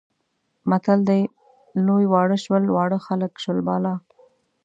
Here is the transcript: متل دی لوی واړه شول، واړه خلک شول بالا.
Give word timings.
متل 0.69 0.99
دی 1.09 1.21
لوی 1.85 2.05
واړه 2.13 2.37
شول، 2.43 2.63
واړه 2.69 2.97
خلک 3.07 3.31
شول 3.43 3.59
بالا. 3.67 3.95